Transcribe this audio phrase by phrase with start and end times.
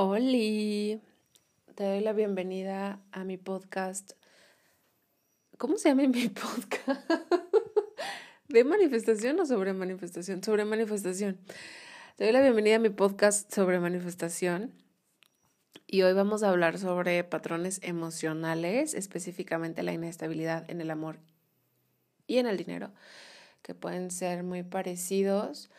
[0.00, 1.00] Hola,
[1.74, 4.12] te doy la bienvenida a mi podcast.
[5.56, 7.10] ¿Cómo se llama mi podcast?
[8.46, 10.44] ¿De manifestación o sobre manifestación?
[10.44, 11.40] Sobre manifestación.
[12.14, 14.72] Te doy la bienvenida a mi podcast sobre manifestación.
[15.88, 21.18] Y hoy vamos a hablar sobre patrones emocionales, específicamente la inestabilidad en el amor
[22.28, 22.92] y en el dinero,
[23.62, 25.70] que pueden ser muy parecidos.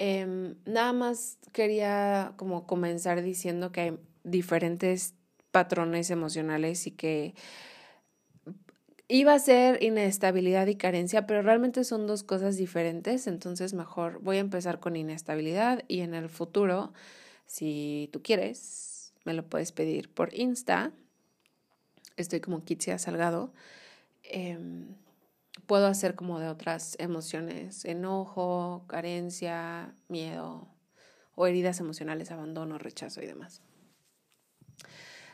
[0.00, 5.14] Em, nada más quería como comenzar diciendo que hay diferentes
[5.50, 7.34] patrones emocionales y que
[9.08, 14.36] iba a ser inestabilidad y carencia, pero realmente son dos cosas diferentes, entonces mejor voy
[14.36, 16.92] a empezar con inestabilidad y en el futuro,
[17.46, 20.92] si tú quieres, me lo puedes pedir por Insta.
[22.16, 23.52] Estoy como Kitsia Salgado.
[24.22, 24.94] Em,
[25.66, 30.68] puedo hacer como de otras emociones, enojo, carencia, miedo
[31.34, 33.62] o heridas emocionales, abandono, rechazo y demás.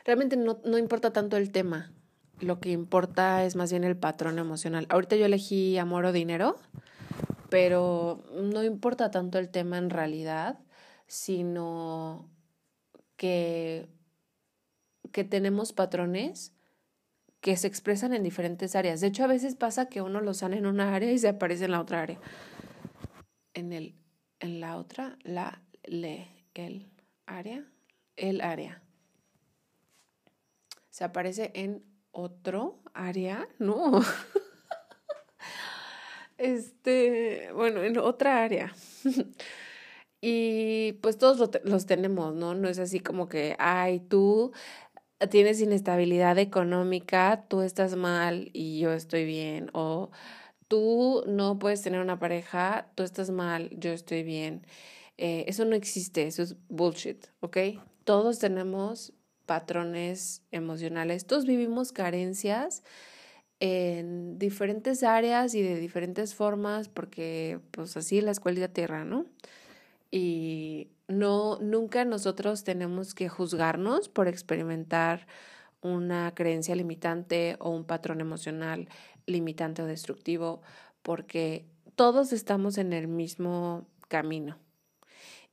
[0.03, 1.91] Realmente no, no importa tanto el tema,
[2.39, 4.85] lo que importa es más bien el patrón emocional.
[4.89, 6.57] Ahorita yo elegí amor o dinero,
[7.49, 10.59] pero no importa tanto el tema en realidad,
[11.07, 12.29] sino
[13.15, 13.87] que,
[15.11, 16.54] que tenemos patrones
[17.45, 19.01] que se expresan en diferentes áreas.
[19.01, 21.65] De hecho, a veces pasa que uno lo sana en una área y se aparece
[21.65, 22.19] en la otra área.
[23.53, 23.93] En, el,
[24.39, 26.87] en la otra, la, le, el
[27.27, 27.63] área,
[28.15, 28.81] el área.
[30.89, 34.01] Se aparece en otro área, no.
[36.39, 38.73] este, bueno, en otra área.
[40.19, 42.55] y pues todos los tenemos, ¿no?
[42.55, 44.51] No es así como que, ay, tú
[45.29, 49.69] tienes inestabilidad económica, tú estás mal y yo estoy bien.
[49.73, 50.11] O
[50.67, 54.65] tú no puedes tener una pareja, tú estás mal, yo estoy bien.
[55.17, 57.57] Eh, eso no existe, eso es bullshit, ¿ok?
[58.03, 59.13] Todos tenemos
[59.45, 61.25] patrones emocionales.
[61.25, 62.83] Todos vivimos carencias
[63.59, 69.05] en diferentes áreas y de diferentes formas, porque pues así es la escuela de tierra,
[69.05, 69.25] ¿no?
[70.11, 75.27] Y no, nunca nosotros tenemos que juzgarnos por experimentar
[75.81, 78.89] una creencia limitante o un patrón emocional
[79.27, 80.61] limitante o destructivo,
[81.01, 84.57] porque todos estamos en el mismo camino.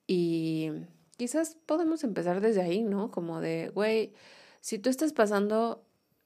[0.07, 0.71] Y
[1.17, 3.11] quizás podemos empezar desde ahí, ¿no?
[3.11, 4.13] Como de, güey,
[4.61, 5.85] si tú estás pasando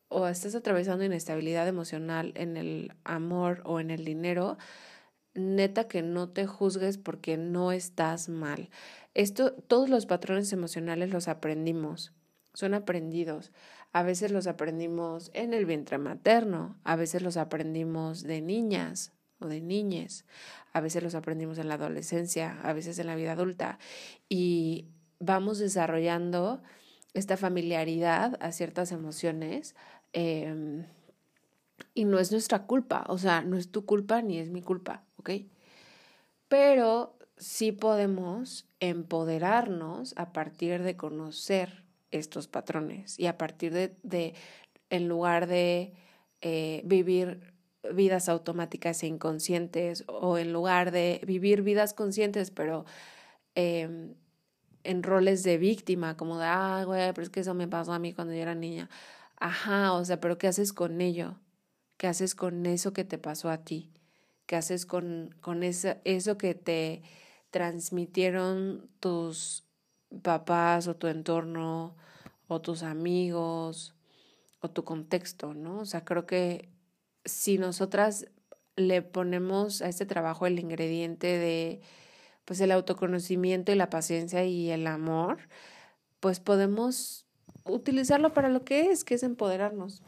[0.09, 4.57] o estás atravesando inestabilidad emocional en el amor o en el dinero,
[5.37, 8.71] neta que no te juzgues porque no estás mal.
[9.15, 12.13] Esto, todos los patrones emocionales los aprendimos,
[12.53, 13.53] son aprendidos.
[13.93, 19.47] A veces los aprendimos en el vientre materno, a veces los aprendimos de niñas o
[19.47, 20.25] de niñes,
[20.73, 23.79] a veces los aprendimos en la adolescencia, a veces en la vida adulta
[24.29, 24.89] y
[25.19, 26.63] vamos desarrollando
[27.15, 29.75] esta familiaridad a ciertas emociones
[30.13, 30.85] em,
[31.95, 35.05] y no es nuestra culpa, o sea, no es tu culpa ni es mi culpa,
[35.17, 35.31] ¿ok?
[36.49, 44.35] Pero sí podemos empoderarnos a partir de conocer estos patrones y a partir de,
[44.91, 45.93] en lugar de
[46.41, 47.55] eh, vivir
[47.93, 52.85] vidas automáticas e inconscientes o en lugar de vivir vidas conscientes, pero
[53.55, 54.15] em,
[54.85, 57.99] en roles de víctima, como de, ah, güey, pero es que eso me pasó a
[57.99, 58.89] mí cuando yo era niña.
[59.37, 61.37] Ajá, o sea, pero ¿qué haces con ello?
[61.97, 63.93] ¿Qué haces con eso que te pasó a ti?
[64.47, 67.03] ¿Qué haces con, con eso, eso que te
[67.51, 69.65] transmitieron tus
[70.23, 71.97] papás o tu entorno
[72.49, 73.95] o tus amigos
[74.61, 75.81] o tu contexto, ¿no?
[75.81, 76.69] O sea, creo que
[77.25, 78.27] si nosotras
[78.77, 81.81] le ponemos a este trabajo el ingrediente de
[82.45, 85.39] pues el autoconocimiento y la paciencia y el amor,
[86.21, 87.27] pues podemos
[87.65, 90.03] utilizarlo para lo que es, que es empoderarnos.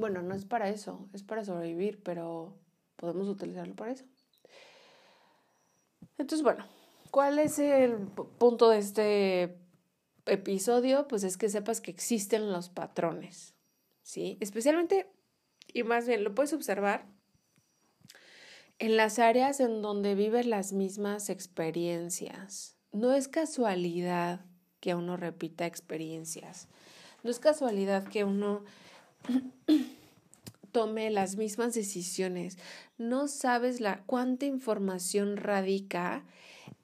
[0.00, 2.58] Bueno, no es para eso, es para sobrevivir, pero
[2.96, 4.06] podemos utilizarlo para eso.
[6.16, 6.66] Entonces, bueno,
[7.10, 7.96] ¿cuál es el
[8.38, 9.58] punto de este
[10.24, 11.06] episodio?
[11.06, 13.54] Pues es que sepas que existen los patrones,
[14.02, 14.38] ¿sí?
[14.40, 15.06] Especialmente
[15.72, 17.06] y más bien lo puedes observar
[18.78, 22.78] en las áreas en donde vives las mismas experiencias.
[22.92, 24.46] No es casualidad
[24.80, 26.68] que uno repita experiencias.
[27.22, 28.64] No es casualidad que uno
[30.72, 32.58] tome las mismas decisiones.
[32.98, 36.24] No sabes la cuánta información radica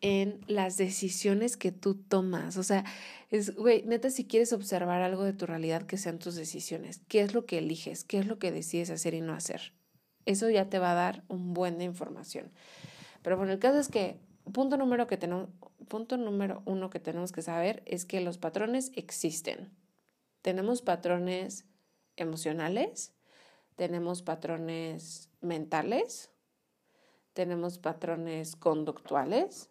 [0.00, 2.56] en las decisiones que tú tomas.
[2.56, 2.84] O sea,
[3.30, 7.00] es, güey, neta, si quieres observar algo de tu realidad, que sean tus decisiones.
[7.08, 8.04] ¿Qué es lo que eliges?
[8.04, 9.72] ¿Qué es lo que decides hacer y no hacer?
[10.26, 12.50] Eso ya te va a dar un buen de información.
[13.22, 14.18] Pero bueno, el caso es que
[14.52, 15.48] punto número, que tenemos,
[15.88, 19.70] punto número uno que tenemos que saber es que los patrones existen.
[20.42, 21.64] Tenemos patrones
[22.16, 23.12] emocionales,
[23.76, 26.30] tenemos patrones mentales,
[27.32, 29.68] tenemos patrones conductuales.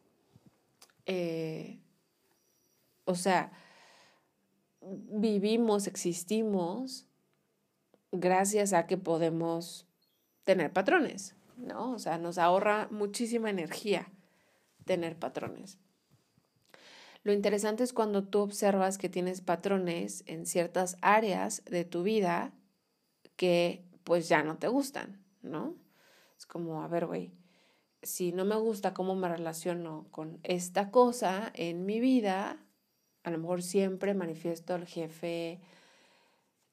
[1.08, 1.80] Eh,
[3.06, 3.52] o sea,
[4.82, 7.08] vivimos, existimos
[8.12, 9.88] gracias a que podemos
[10.44, 11.94] tener patrones, ¿no?
[11.94, 14.12] O sea, nos ahorra muchísima energía
[14.86, 15.80] tener patrones.
[17.26, 22.54] Lo interesante es cuando tú observas que tienes patrones en ciertas áreas de tu vida
[23.36, 25.74] que pues ya no te gustan, ¿no?
[26.38, 27.34] Es como, a ver, güey,
[28.04, 32.64] si no me gusta cómo me relaciono con esta cosa en mi vida,
[33.24, 35.60] a lo mejor siempre manifiesto al jefe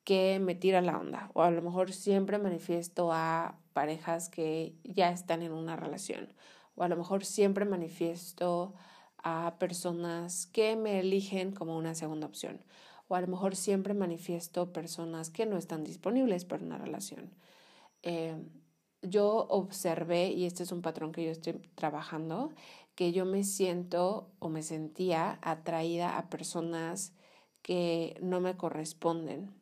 [0.04, 5.12] que me tira la onda, o a lo mejor siempre manifiesto a parejas que ya
[5.12, 6.34] están en una relación,
[6.75, 8.75] o a lo mejor siempre manifiesto
[9.23, 12.61] a personas que me eligen como una segunda opción.
[13.09, 17.31] O a lo mejor siempre manifiesto personas que no están disponibles para una relación.
[18.03, 18.37] Eh,
[19.03, 22.53] yo observé, y este es un patrón que yo estoy trabajando,
[22.95, 27.13] que yo me siento o me sentía atraída a personas
[27.63, 29.53] que no me corresponden.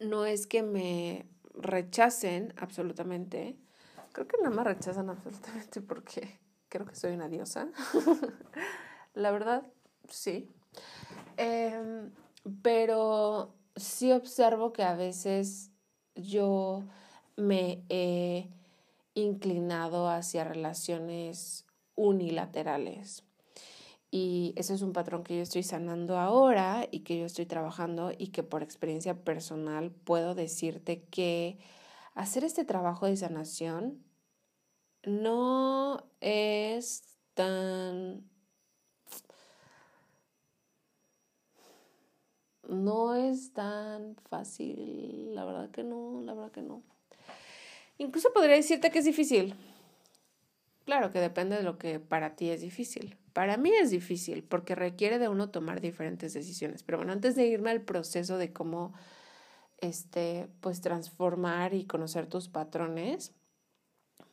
[0.00, 3.56] No es que me rechacen absolutamente,
[4.12, 6.38] creo que no me rechazan absolutamente porque
[6.70, 7.68] creo que soy una diosa.
[9.14, 9.66] La verdad,
[10.08, 10.48] sí.
[11.36, 12.10] Em,
[12.62, 15.70] pero sí observo que a veces
[16.14, 16.84] yo
[17.36, 18.48] me he
[19.14, 23.24] inclinado hacia relaciones unilaterales.
[24.12, 28.12] Y ese es un patrón que yo estoy sanando ahora y que yo estoy trabajando
[28.16, 31.58] y que por experiencia personal puedo decirte que
[32.14, 34.02] hacer este trabajo de sanación
[35.04, 37.02] no es
[37.34, 38.28] tan...
[42.68, 46.84] No es tan fácil, la verdad que no, la verdad que no.
[47.98, 49.56] Incluso podría decirte que es difícil.
[50.84, 53.18] Claro que depende de lo que para ti es difícil.
[53.32, 56.82] Para mí es difícil porque requiere de uno tomar diferentes decisiones.
[56.82, 58.94] Pero bueno, antes de irme al proceso de cómo
[59.80, 63.34] este, pues transformar y conocer tus patrones,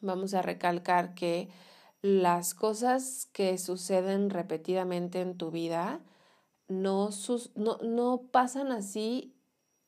[0.02, 1.50] vamos a recalcar que
[2.02, 6.02] las cosas que suceden repetidamente en tu vida
[6.68, 7.10] no,
[7.56, 9.34] no, no pasan así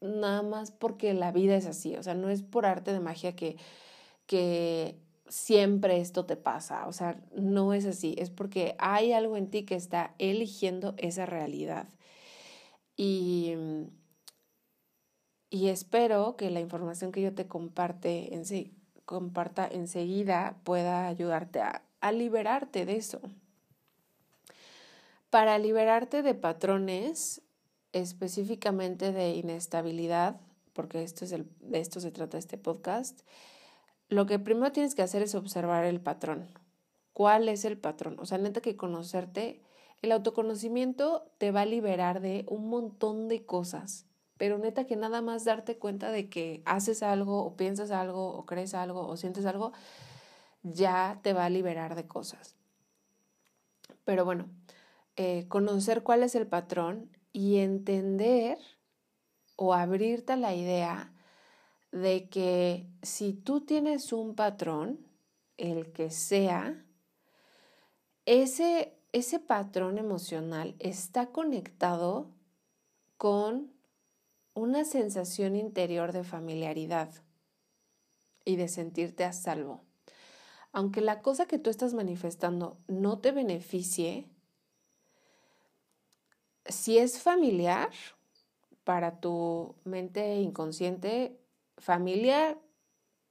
[0.01, 3.35] nada más porque la vida es así, o sea, no es por arte de magia
[3.35, 3.57] que,
[4.25, 4.97] que
[5.27, 9.63] siempre esto te pasa, o sea, no es así, es porque hay algo en ti
[9.65, 11.87] que está eligiendo esa realidad.
[12.95, 13.53] Y,
[15.49, 18.78] y espero que la información que yo te comparte en sí,
[19.09, 23.19] comparta enseguida pueda ayudarte a, liberarte de eso.
[25.31, 27.41] Para liberarte de patrones,
[27.91, 30.39] específicamente de inestabilidad,
[30.73, 33.21] porque esto es de esto se trata este podcast,
[34.09, 36.47] lo que primero tienes que hacer es observar el patrón.
[37.11, 38.15] ¿Cuál es el patrón?
[38.19, 39.59] O sea, neta que conocerte,
[40.03, 44.05] el autoconocimiento te va a liberar de un montón de cosas
[44.39, 48.45] pero neta que nada más darte cuenta de que haces algo o piensas algo o
[48.45, 49.73] crees algo o sientes algo,
[50.63, 52.55] ya te va a liberar de cosas.
[54.05, 54.45] Pero bueno,
[55.17, 58.57] eh, conocer cuál es el patrón y entender
[59.57, 61.11] o abrirte a la idea
[61.91, 65.05] de que si tú tienes un patrón,
[65.57, 66.85] el que sea,
[68.25, 72.31] ese, ese patrón emocional está conectado
[73.17, 73.77] con
[74.53, 77.13] una sensación interior de familiaridad
[78.45, 79.83] y de sentirte a salvo.
[80.71, 84.29] Aunque la cosa que tú estás manifestando no te beneficie,
[86.65, 87.89] si es familiar
[88.83, 91.39] para tu mente inconsciente,
[91.77, 92.59] familiar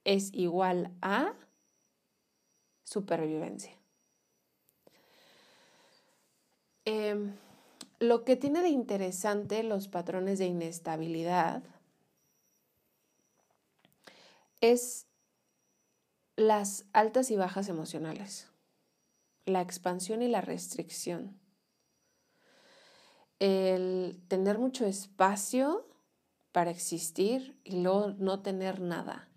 [0.03, 1.33] es igual a
[2.83, 3.77] supervivencia.
[6.85, 7.31] Eh,
[7.99, 11.63] lo que tiene de interesante los patrones de inestabilidad
[14.61, 15.05] es
[16.37, 18.49] las altas y bajas emocionales,
[19.45, 21.37] la expansión y la restricción,
[23.39, 25.85] el tener mucho espacio
[26.53, 29.29] para existir y luego no tener nada,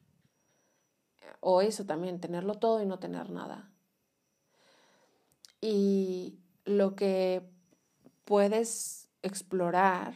[1.40, 3.72] o eso también, tenerlo todo y no tener nada.
[5.60, 7.42] Y lo que
[8.24, 10.14] puedes explorar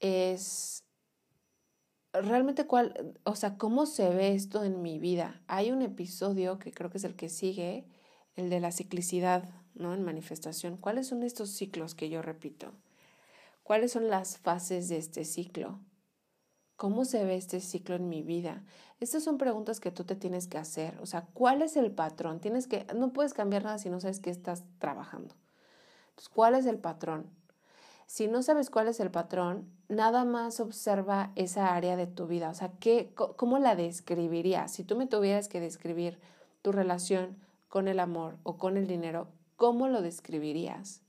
[0.00, 0.84] es
[2.12, 5.42] realmente cuál, o sea, cómo se ve esto en mi vida.
[5.46, 7.86] Hay un episodio que creo que es el que sigue,
[8.34, 9.94] el de la ciclicidad, ¿no?
[9.94, 10.76] En manifestación.
[10.76, 12.72] ¿Cuáles son estos ciclos que yo repito?
[13.62, 15.80] ¿Cuáles son las fases de este ciclo?
[16.76, 18.64] ¿Cómo se ve este ciclo en mi vida?
[19.00, 20.98] Estas son preguntas que tú te tienes que hacer.
[21.00, 22.40] O sea, ¿cuál es el patrón?
[22.40, 25.34] Tienes que, no puedes cambiar nada si no sabes qué estás trabajando.
[26.20, 27.30] Entonces, ¿cuál es el patrón?
[28.04, 32.50] Si no sabes cuál es el patrón, nada más observa esa área de tu vida.
[32.50, 34.70] O sea, ¿qué, ¿cómo la describirías?
[34.70, 36.18] Si tú me tuvieras que describir
[36.60, 37.38] tu relación
[37.70, 41.00] con el amor o con el dinero, ¿cómo lo describirías?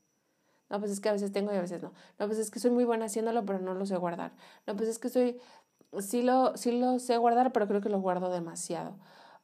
[0.69, 1.91] No, pues es que a veces tengo y a veces no.
[2.17, 4.31] No, pues es que soy muy buena haciéndolo, pero no lo sé guardar.
[4.65, 5.41] No, pues es que soy,
[5.99, 8.95] sí lo, sí lo sé guardar, pero creo que lo guardo demasiado.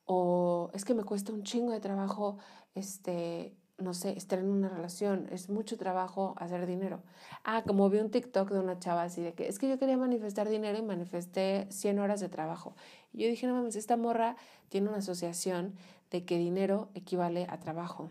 [0.06, 2.38] O es que me cuesta un chingo de trabajo,
[2.74, 5.28] este, no sé, estar en una relación.
[5.32, 7.02] Es mucho trabajo hacer dinero.
[7.44, 9.98] Ah, como vi un TikTok de una chava así de que es que yo quería
[9.98, 12.76] manifestar dinero y manifesté 100 horas de trabajo.
[13.14, 14.36] Y yo dije, no mames, esta morra
[14.70, 15.76] tiene una asociación
[16.10, 18.10] de que dinero equivale a trabajo.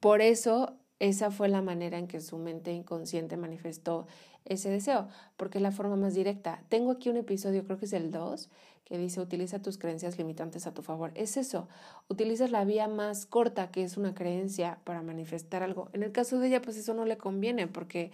[0.00, 4.06] Por eso esa fue la manera en que su mente inconsciente manifestó
[4.44, 6.62] ese deseo, porque es la forma más directa.
[6.68, 8.50] Tengo aquí un episodio, creo que es el 2,
[8.84, 11.12] que dice utiliza tus creencias limitantes a tu favor.
[11.14, 11.68] Es eso,
[12.08, 15.88] utilizas la vía más corta, que es una creencia, para manifestar algo.
[15.92, 18.12] En el caso de ella, pues eso no le conviene, porque,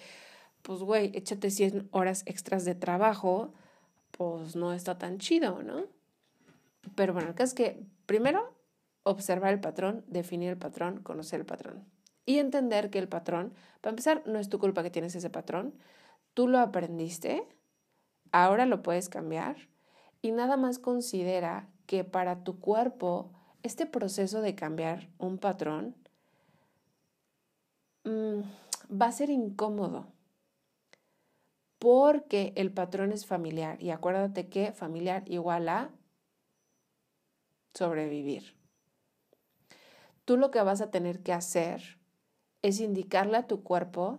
[0.62, 3.52] pues, güey, échate 100 horas extras de trabajo,
[4.12, 5.84] pues no está tan chido, ¿no?
[6.94, 8.54] Pero bueno, el caso es que, primero,
[9.02, 11.84] observar el patrón, definir el patrón, conocer el patrón
[12.26, 15.74] y entender que el patrón, para empezar, no es tu culpa que tienes ese patrón,
[16.34, 17.42] tú lo aprendiste,
[18.32, 19.56] ahora lo puedes cambiar
[20.22, 23.32] y nada más considera que para tu cuerpo
[23.62, 25.96] este proceso de cambiar un patrón
[28.04, 28.40] mm,
[28.90, 30.12] va a ser incómodo
[31.78, 35.90] porque el patrón es familiar y acuérdate que familiar igual a
[37.74, 38.56] sobrevivir.
[40.24, 41.98] Tú lo que vas a tener que hacer
[42.62, 44.18] es indicarle a tu cuerpo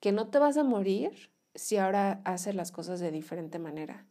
[0.00, 4.06] que no te vas a morir si ahora haces las cosas de diferente manera.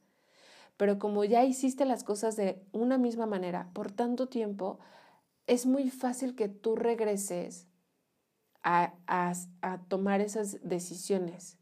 [0.82, 4.80] Pero como ya hiciste las cosas de una misma manera por tanto tiempo,
[5.46, 7.68] es muy fácil que tú regreses
[8.64, 11.60] a, a tomar esas decisiones.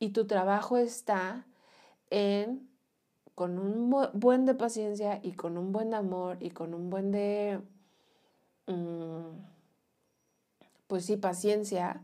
[0.00, 1.46] Y tu trabajo está
[2.10, 2.68] en,
[3.36, 7.60] con un buen de paciencia y con un buen amor y con un buen de...
[8.66, 9.44] Mm,
[10.88, 12.02] pues sí, paciencia,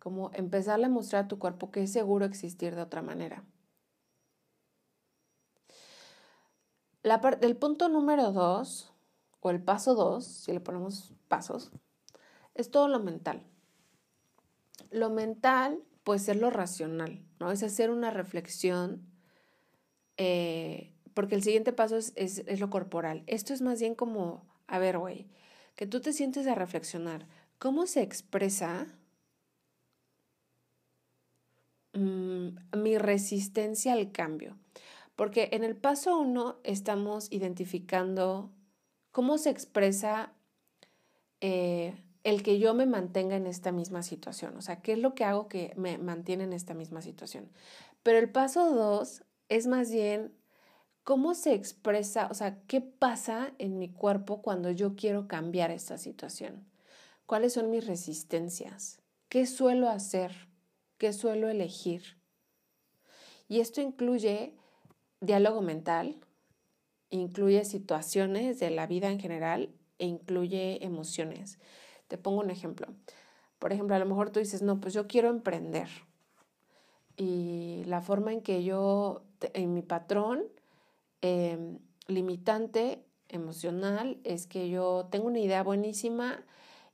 [0.00, 3.44] como empezarle a mostrar a tu cuerpo que es seguro existir de otra manera.
[7.02, 8.92] La el punto número dos,
[9.40, 11.72] o el paso dos, si le ponemos pasos,
[12.54, 13.42] es todo lo mental.
[14.90, 17.50] Lo mental, pues es lo racional, ¿no?
[17.50, 19.02] Es hacer una reflexión,
[20.16, 23.24] eh, porque el siguiente paso es, es lo corporal.
[23.26, 25.26] Esto es más bien como, a ver, güey,
[25.74, 27.26] que tú te sientes a reflexionar.
[27.58, 28.86] ¿Cómo se expresa
[31.94, 34.56] mm, mi resistencia al cambio?
[35.16, 38.50] Porque en el paso uno estamos identificando
[39.10, 40.32] cómo se expresa
[41.40, 44.56] eh, el que yo me mantenga en esta misma situación.
[44.56, 47.50] O sea, qué es lo que hago que me mantiene en esta misma situación.
[48.02, 50.32] Pero el paso dos es más bien
[51.04, 55.98] cómo se expresa, o sea, qué pasa en mi cuerpo cuando yo quiero cambiar esta
[55.98, 56.64] situación.
[57.26, 59.00] ¿Cuáles son mis resistencias?
[59.28, 60.48] ¿Qué suelo hacer?
[60.98, 62.18] ¿Qué suelo elegir?
[63.48, 64.56] Y esto incluye
[65.22, 66.16] diálogo mental,
[67.08, 71.58] incluye situaciones de la vida en general e incluye emociones.
[72.08, 72.88] Te pongo un ejemplo.
[73.58, 75.88] Por ejemplo, a lo mejor tú dices, no, pues yo quiero emprender.
[77.16, 79.22] Y la forma en que yo,
[79.54, 80.44] en mi patrón
[81.20, 86.44] em, limitante emocional, es que yo tengo una idea buenísima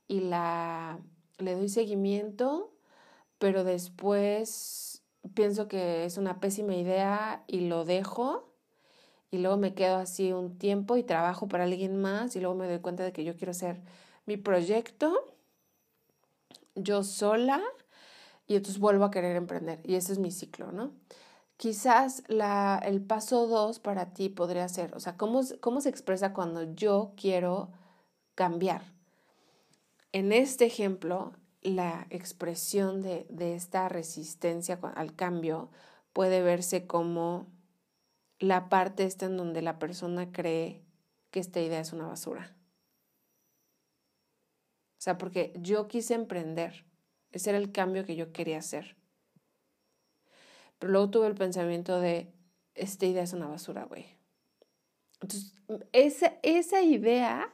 [0.07, 0.99] y la,
[1.39, 2.71] le doy seguimiento,
[3.39, 4.88] pero después
[5.33, 8.53] pienso que es una pésima idea y lo dejo
[9.31, 12.67] y luego me quedo así un tiempo y trabajo para alguien más y luego me
[12.67, 13.81] doy cuenta de que yo quiero hacer
[14.25, 15.13] mi proyecto
[16.75, 17.61] yo sola
[18.47, 20.91] y entonces vuelvo a querer emprender y ese es mi ciclo, ¿no?
[21.57, 26.33] Quizás la, el paso dos para ti podría ser, o sea, ¿cómo, ¿cómo se expresa
[26.33, 27.69] cuando yo quiero
[28.33, 28.81] cambiar?
[30.13, 33.25] En este ejemplo, la expresión de,
[33.55, 35.69] esta resistencia al cambio
[36.13, 37.47] puede verse como
[38.39, 40.83] la parte esta en donde la persona cree
[41.31, 42.55] que esta idea es una basura.
[44.97, 46.85] O sea, porque yo quise emprender,
[47.31, 48.97] ese era el cambio que yo quería hacer.
[50.77, 52.33] Pero luego tuve el pensamiento de,
[52.73, 54.05] esta idea es una basura, güey.
[55.21, 55.53] Entonces,
[55.91, 57.53] esa, esa idea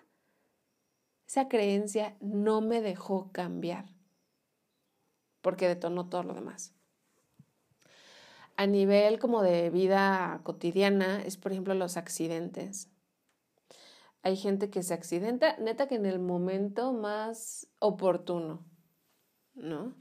[1.28, 3.95] esa creencia no me dejó cambiar
[5.46, 6.74] porque detonó todo lo demás.
[8.58, 12.90] A nivel como de vida cotidiana es, por ejemplo, los accidentes.
[14.24, 18.66] Hay gente que se accidenta, neta que en el momento más oportuno,
[19.54, 19.94] ¿no?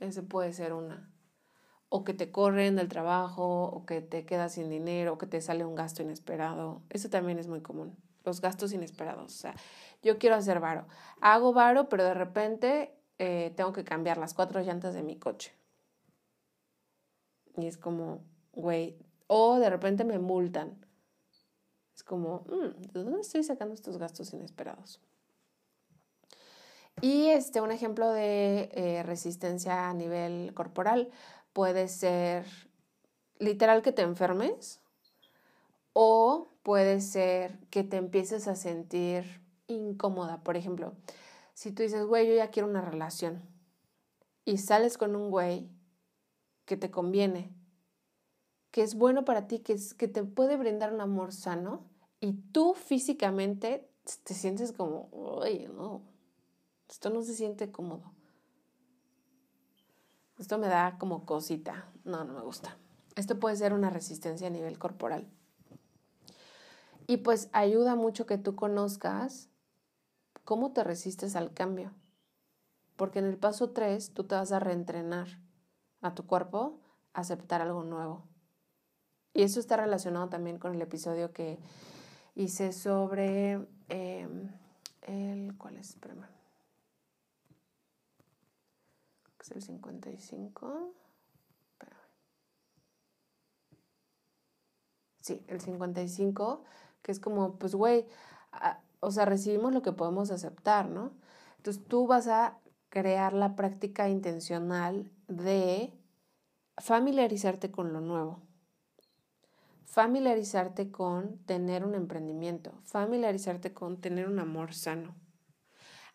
[0.00, 1.08] Ese puede ser una.
[1.88, 5.40] O que te corren del trabajo, o que te quedas sin dinero, o que te
[5.40, 6.82] sale un gasto inesperado.
[6.90, 7.96] Eso también es muy común.
[8.24, 9.32] Los gastos inesperados.
[9.32, 9.54] O sea,
[10.02, 10.88] yo quiero hacer varo.
[11.20, 15.52] Hago varo, pero de repente eh, tengo que cambiar las cuatro llantas de mi coche.
[17.56, 20.84] Y es como, güey, o de repente me multan.
[21.94, 25.00] Es como, mm, ¿de dónde estoy sacando estos gastos inesperados?
[27.00, 31.10] Y este, un ejemplo de eh, resistencia a nivel corporal
[31.52, 32.46] puede ser
[33.38, 34.80] literal que te enfermes
[35.92, 40.42] o puede ser que te empieces a sentir incómoda.
[40.42, 40.94] Por ejemplo,
[41.54, 43.42] si tú dices, güey, yo ya quiero una relación
[44.44, 45.70] y sales con un güey
[46.66, 47.54] que te conviene,
[48.70, 51.84] que es bueno para ti, que, es, que te puede brindar un amor sano
[52.20, 53.88] y tú físicamente
[54.24, 56.02] te sientes como, oye, no,
[56.88, 58.12] esto no se siente cómodo.
[60.38, 61.88] Esto me da como cosita.
[62.04, 62.76] No, no me gusta.
[63.14, 65.28] Esto puede ser una resistencia a nivel corporal.
[67.06, 69.48] Y pues ayuda mucho que tú conozcas
[70.44, 71.92] cómo te resistes al cambio.
[72.96, 75.26] Porque en el paso 3 tú te vas a reentrenar
[76.00, 76.80] a tu cuerpo
[77.12, 78.24] a aceptar algo nuevo.
[79.32, 81.58] Y eso está relacionado también con el episodio que
[82.36, 84.50] hice sobre em,
[85.02, 85.56] el...
[85.56, 85.90] ¿Cuál es?
[85.90, 86.26] Espérame.
[89.40, 90.94] Es el 55.
[91.72, 91.98] Espérame.
[95.20, 96.64] Sí, el 55,
[97.02, 98.06] que es como, pues, güey,
[99.04, 101.12] o sea, recibimos lo que podemos aceptar, ¿no?
[101.56, 102.58] Entonces tú vas a
[102.88, 105.92] crear la práctica intencional de
[106.78, 108.42] familiarizarte con lo nuevo,
[109.84, 115.14] familiarizarte con tener un emprendimiento, familiarizarte con tener un amor sano,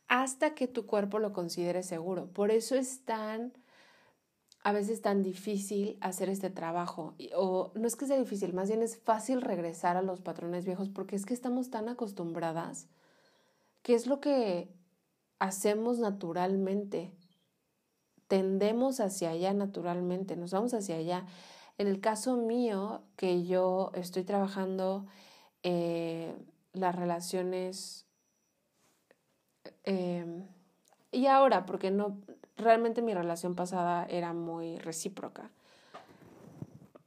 [0.08, 2.32] hasta que tu cuerpo lo considere seguro.
[2.32, 3.54] Por eso es tan,
[4.63, 7.15] a veces tan difícil hacer este trabajo.
[7.36, 10.89] O no es que sea difícil, más bien es fácil regresar a los patrones viejos
[10.89, 12.88] porque es que estamos tan acostumbradas
[13.82, 14.69] que es lo que
[15.39, 17.12] hacemos naturalmente.
[18.28, 21.26] Tendemos hacia allá naturalmente, nos vamos hacia allá.
[21.78, 25.08] En el caso mío, que yo estoy trabajando
[25.63, 26.36] eh,
[26.74, 28.06] las relaciones
[29.84, 30.45] em,
[31.12, 32.17] y ahora, porque no,
[32.60, 35.50] realmente mi relación pasada era muy recíproca.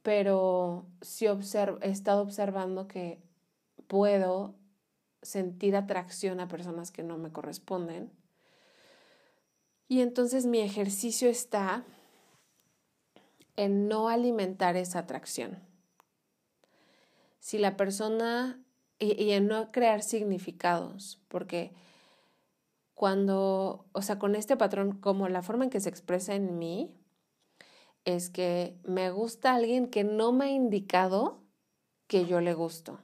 [0.01, 3.21] Pero sí he estado observando que
[3.87, 4.55] puedo
[5.21, 8.11] sentir atracción a personas que no me corresponden.
[9.87, 11.85] Y entonces mi ejercicio está
[13.55, 15.59] en no alimentar esa atracción.
[17.39, 18.59] Si la persona,
[18.99, 21.73] y, y, en no crear significados, porque
[22.93, 26.93] cuando, o sea, con este patrón, como la forma en que se expresa en mí,
[28.05, 31.41] es que me gusta alguien que no me ha indicado
[32.07, 32.99] que yo le gusto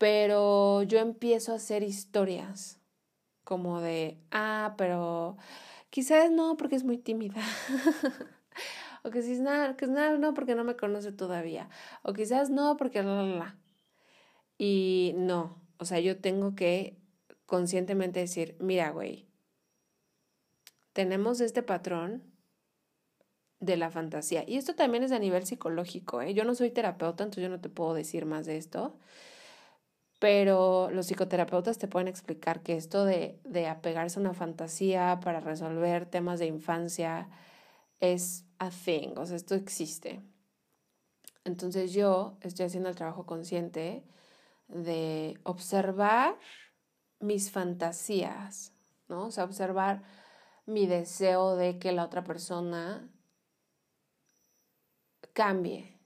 [0.00, 2.80] pero yo empiezo a hacer historias
[3.44, 5.36] como de, ah, pero
[5.90, 7.42] quizás no porque es muy tímida.
[9.04, 9.20] o que
[10.18, 11.68] no porque no me conoce todavía.
[12.02, 13.58] O quizás no porque la, la, la.
[14.56, 16.96] Y no, o sea, yo tengo que
[17.50, 19.26] conscientemente decir, mira, güey,
[20.92, 22.22] tenemos este patrón
[23.58, 24.44] de la fantasía.
[24.46, 26.32] Y esto también es a nivel psicológico, ¿eh?
[26.32, 28.96] Yo no soy terapeuta, entonces yo no te puedo decir más de esto
[30.20, 35.40] pero los psicoterapeutas te pueden explicar que esto de, de apegarse a una fantasía para
[35.40, 37.30] resolver temas de infancia
[38.00, 40.20] es a thing, o sea, esto existe.
[41.44, 44.04] Entonces yo estoy haciendo el trabajo consciente
[44.68, 46.38] de observar
[47.20, 48.72] mis fantasías,
[49.08, 49.26] ¿no?
[49.26, 50.02] O sea, observar
[50.66, 53.08] mi deseo de que la otra persona
[55.32, 56.00] cambie.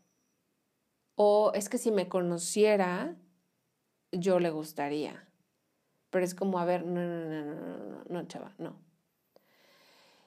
[1.17, 3.17] O es que si me conociera,
[4.11, 5.29] yo le gustaría.
[6.11, 8.85] Pero es como, a ver, no, no, no, no, no, no, no, chava, no.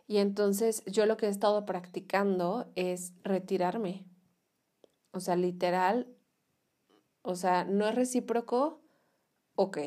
[0.08, 4.06] Y entonces yo lo que he estado practicando es retirarme.
[5.12, 6.08] O sea, literal,
[7.21, 8.82] o sea, no es recíproco,
[9.56, 9.78] ok.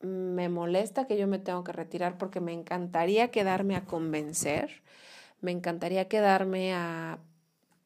[0.00, 4.82] Me molesta que yo me tengo que retirar porque me encantaría quedarme a convencer,
[5.40, 7.18] me encantaría quedarme a,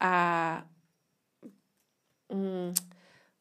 [0.01, 0.67] a
[2.29, 2.71] mm,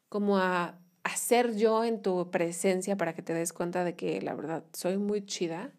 [0.09, 4.33] como a hacer yo en tu presencia para que te des cuenta de que la
[4.33, 5.71] verdad soy muy chida,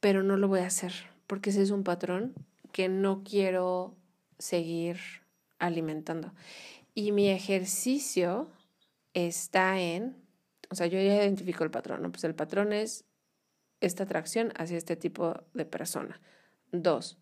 [0.00, 0.92] pero no lo voy a hacer
[1.26, 2.34] porque ese es un patrón
[2.72, 3.94] que no quiero
[4.38, 4.98] seguir
[5.58, 6.32] alimentando.
[6.94, 8.48] Y mi ejercicio
[9.14, 10.16] está en,
[10.70, 12.10] o sea, yo ya identifico el patrón, ¿no?
[12.10, 13.04] Pues el patrón es
[13.80, 16.20] esta atracción hacia este tipo de persona.
[16.72, 17.18] Dos,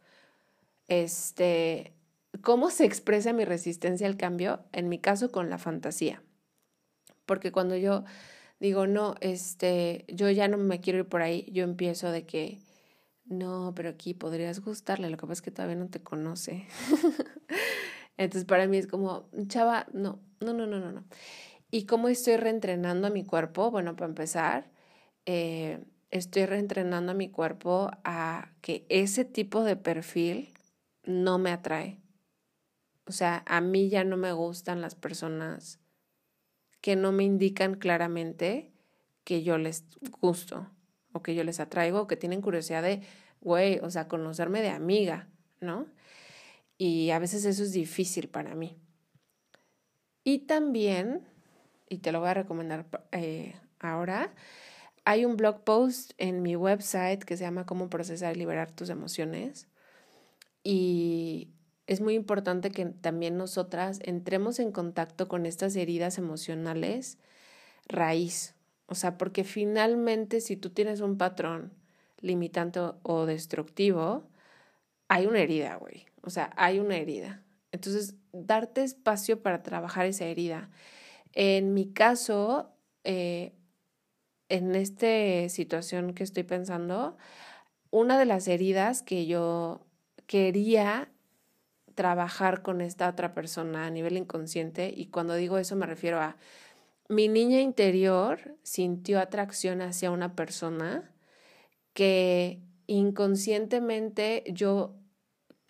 [0.89, 1.95] este,
[2.43, 4.65] ¿cómo se expresa mi resistencia al cambio?
[4.73, 6.23] En mi caso, con la fantasía.
[7.27, 8.05] Porque cuando yo
[8.61, 12.59] digo, no, este, yo ya no me quiero ir por ahí, yo empiezo de que,
[13.25, 16.67] no, pero aquí podrías gustarle, lo que pasa es que todavía no te conoce.
[18.17, 21.05] Entonces para mí es como, chava, no, no, no, no, no, no.
[21.75, 23.71] ¿Y cómo estoy reentrenando a mi cuerpo?
[23.71, 24.71] Bueno, para empezar,
[25.25, 30.53] eh, estoy reentrenando a mi cuerpo a que ese tipo de perfil
[31.05, 31.99] no me atrae.
[33.07, 35.81] O sea, a mí ya no me gustan las personas
[36.83, 38.71] que no me indican claramente
[39.25, 39.87] que yo les
[40.21, 40.71] gusto
[41.13, 43.01] o que yo les atraigo o que tienen curiosidad de,
[43.41, 45.31] güey, o sea, conocerme de amiga,
[45.61, 45.87] ¿no?
[46.77, 48.77] Y a veces eso es difícil para mí.
[50.23, 51.32] Y también,
[51.93, 54.33] y te lo voy a recomendar eh, ahora,
[55.05, 58.89] hay un blog post en mi website que se llama Cómo procesar y liberar tus
[58.89, 59.69] emociones.
[60.65, 61.51] Y
[61.87, 67.19] es muy importante que también nosotras entremos en contacto con estas heridas emocionales
[67.89, 68.55] raíz.
[68.87, 71.75] O sea, porque finalmente si tú tienes un patrón
[72.23, 74.31] limitante o destructivo,
[75.09, 76.07] hay una herida, güey.
[76.23, 77.43] O sea, hay una herida.
[77.71, 80.71] Entonces, darte espacio para trabajar esa herida.
[81.33, 82.71] En mi caso,
[83.05, 83.53] eh,
[84.49, 87.17] en esta situación que estoy pensando,
[87.91, 89.87] una de las heridas que yo
[90.27, 91.11] quería
[91.95, 96.37] trabajar con esta otra persona a nivel inconsciente, y cuando digo eso me refiero a
[97.09, 101.13] mi niña interior sintió atracción hacia una persona
[101.93, 104.95] que inconscientemente yo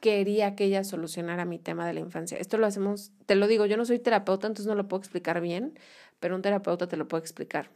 [0.02, 2.36] quería que ella solucionara mi tema de la infancia.
[2.36, 5.40] Esto lo hacemos, te lo digo, yo no soy terapeuta, entonces no lo puedo explicar
[5.40, 5.78] bien,
[6.18, 7.70] pero un terapeuta te lo puede explicar.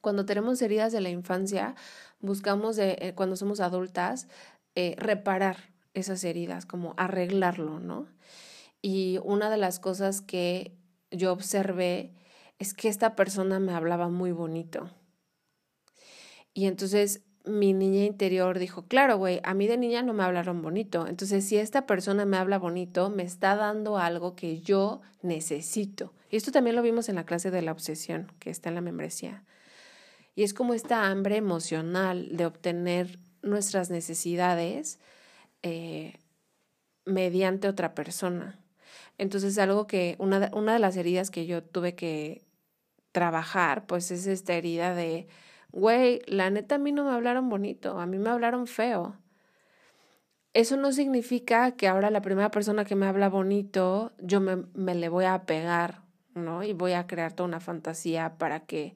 [0.00, 1.74] Cuando tenemos heridas de la infancia,
[2.20, 4.28] buscamos, eh, cuando somos adultas,
[4.76, 5.56] eh, reparar
[5.94, 8.06] esas heridas, como arreglarlo, ¿no?
[8.80, 10.76] Y una de las cosas que
[11.10, 12.14] yo observé
[12.60, 14.90] es que esta persona me hablaba muy bonito.
[16.54, 20.62] Y entonces mi niña interior dijo, claro, güey, a mí de niña no me hablaron
[20.62, 21.06] bonito.
[21.06, 26.12] Entonces, si esta persona me habla bonito, me está dando algo que yo necesito.
[26.30, 28.80] Y esto también lo vimos en la clase de la obsesión, que está en la
[28.80, 29.44] membresía.
[30.34, 35.00] Y es como esta hambre emocional de obtener nuestras necesidades
[35.62, 36.14] eh,
[37.04, 38.60] mediante otra persona.
[39.18, 42.46] Entonces, algo que, una, una de las heridas que yo tuve que
[43.10, 45.26] trabajar, pues es esta herida de
[45.72, 49.16] güey, la neta a mí no me hablaron bonito, a mí me hablaron feo.
[50.54, 55.08] Eso no significa que ahora la primera persona que me habla bonito, yo me, le
[55.08, 56.02] voy a pegar,
[56.34, 56.62] ¿no?
[56.62, 58.94] Y voy a crear toda una fantasía para que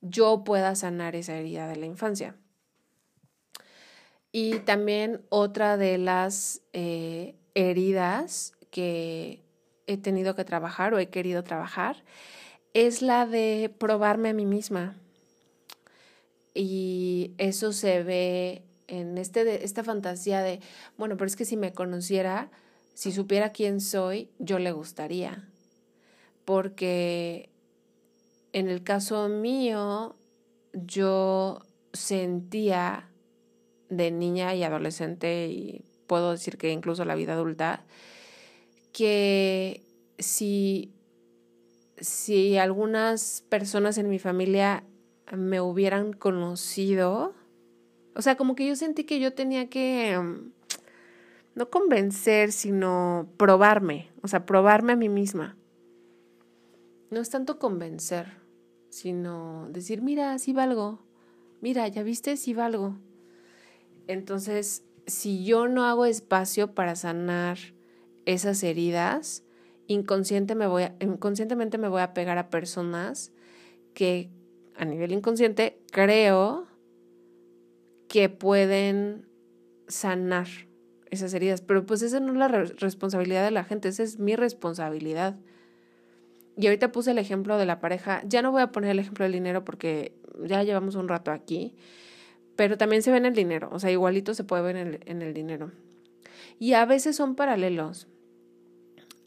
[0.00, 2.36] yo pueda sanar esa herida de la infancia.
[4.30, 9.42] Y también otra de las eh, heridas que
[9.86, 12.04] he tenido que trabajar o he querido trabajar
[12.72, 14.96] es la de probarme a mí misma.
[16.54, 20.60] Y eso se ve en este, esta fantasía de,
[20.96, 22.50] bueno, pero es que si me conociera,
[22.94, 25.48] si supiera quién soy, yo le gustaría.
[26.44, 27.50] Porque
[28.52, 30.14] en el caso mío,
[30.72, 31.60] yo
[31.92, 33.08] sentía
[33.88, 37.84] de niña y adolescente, y puedo decir que incluso la vida adulta,
[38.92, 39.82] que
[40.18, 40.92] si,
[41.98, 44.84] si algunas personas en mi familia
[45.32, 47.34] me hubieran conocido,
[48.14, 50.52] o sea, como que yo sentí que yo tenía que mm,
[51.54, 55.56] no convencer, sino probarme, o sea, probarme a mí misma.
[57.10, 58.26] No es tanto convencer,
[58.90, 61.00] sino decir, mira, sí valgo,
[61.60, 62.96] mira, ya viste, sí valgo.
[64.06, 67.58] Entonces, si yo no hago espacio para sanar
[68.26, 69.44] esas heridas,
[69.86, 73.32] inconscientemente me voy a pegar a personas
[73.92, 74.30] que
[74.76, 76.66] a nivel inconsciente, creo
[78.08, 79.26] que pueden
[79.88, 80.46] sanar
[81.10, 81.60] esas heridas.
[81.60, 85.36] Pero pues esa no es la responsabilidad de la gente, esa es mi responsabilidad.
[86.56, 88.22] Y ahorita puse el ejemplo de la pareja.
[88.26, 91.74] Ya no voy a poner el ejemplo del dinero porque ya llevamos un rato aquí.
[92.56, 93.68] Pero también se ve en el dinero.
[93.72, 95.72] O sea, igualito se puede ver en el, dinero.
[96.60, 98.06] Y a veces son paralelos.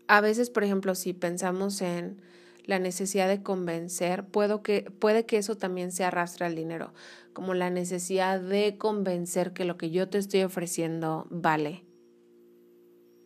[0.07, 2.21] A veces, por ejemplo, si pensamos en
[2.67, 6.93] la necesidad de convencer, puedo que, puede que eso también se arrastre al dinero,
[7.33, 11.85] como la necesidad de convencer que lo que yo te estoy ofreciendo vale.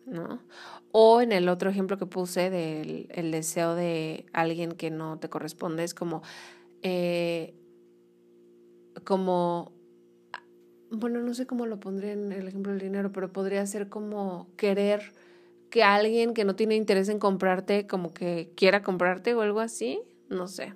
[0.06, 0.42] ¿No?
[0.92, 5.28] O en el otro ejemplo que puse del el deseo de alguien que no te
[5.28, 6.22] corresponde, es como,
[6.82, 7.54] eh,
[9.04, 9.72] como,
[10.90, 14.48] bueno, no sé cómo lo pondré en el ejemplo del dinero, pero podría ser como
[14.56, 15.12] querer
[15.72, 20.00] que alguien que no tiene interés en comprarte, como que quiera comprarte o algo así,
[20.28, 20.74] no sé.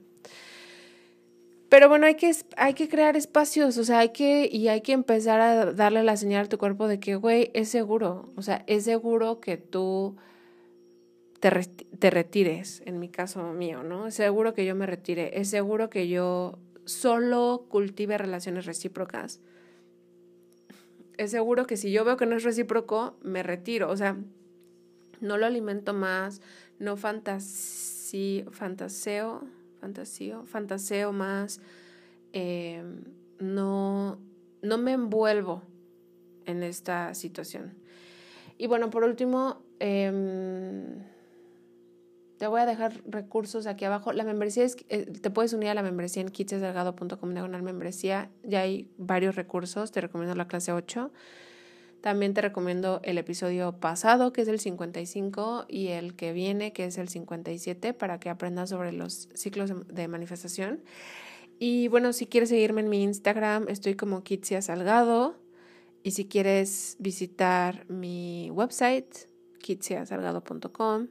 [1.68, 4.92] Pero bueno, hay que, hay que crear espacios, o sea, hay que, y hay que
[4.92, 8.64] empezar a darle la señal a tu cuerpo de que, güey, es seguro, o sea,
[8.66, 10.16] es seguro que tú
[11.40, 11.50] te,
[11.98, 14.06] te retires, en mi caso mío, ¿no?
[14.06, 19.42] Es seguro que yo me retire, es seguro que yo solo cultive relaciones recíprocas.
[21.18, 24.16] Es seguro que si yo veo que no es recíproco, me retiro, o sea,
[25.20, 26.40] no lo alimento más,
[26.78, 29.42] no fantasío, fantaseo,
[29.80, 31.60] fantasío, fantaseo más,
[32.32, 32.82] eh,
[33.38, 34.18] no,
[34.62, 35.62] no me envuelvo
[36.44, 37.74] en esta situación.
[38.58, 41.02] Y bueno, por último, em,
[42.38, 44.12] te voy a dejar recursos aquí abajo.
[44.12, 48.30] La membresía es, eh, te puedes unir a la membresía en kitsesdelgado.com diagonal membresía.
[48.42, 51.10] Ya hay varios recursos, te recomiendo la clase 8.
[52.06, 56.84] También te recomiendo el episodio pasado, que es el 55, y el que viene, que
[56.84, 60.84] es el 57, para que aprendas sobre los ciclos de manifestación.
[61.58, 65.34] Y bueno, si quieres seguirme en mi Instagram, estoy como Kitsia Salgado.
[66.04, 69.12] Y si quieres visitar mi website,
[69.58, 71.08] kitsiasalgado.com,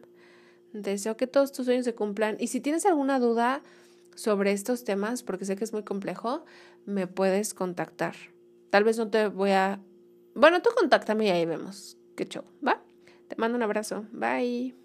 [0.72, 2.38] deseo que todos tus sueños se cumplan.
[2.40, 3.64] Y si tienes alguna duda
[4.16, 6.46] sobre estos temas, porque sé que es muy complejo,
[6.86, 8.16] me puedes contactar.
[8.70, 9.82] Tal vez no te voy a
[10.36, 12.82] bueno, tú contáctame y ahí vemos qué show, ¿va?
[13.28, 14.06] Te mando un abrazo.
[14.12, 14.85] Bye.